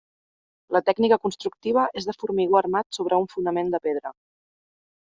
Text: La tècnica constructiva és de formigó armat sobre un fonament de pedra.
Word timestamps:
La 0.75 0.81
tècnica 0.87 1.19
constructiva 1.27 1.85
és 2.01 2.09
de 2.09 2.17
formigó 2.23 2.59
armat 2.63 2.99
sobre 3.01 3.21
un 3.27 3.31
fonament 3.37 3.75
de 3.77 3.83
pedra. 3.87 4.17